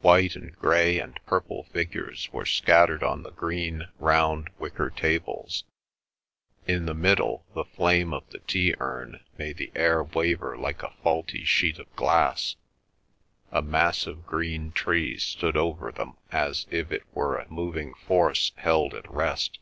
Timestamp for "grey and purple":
0.56-1.64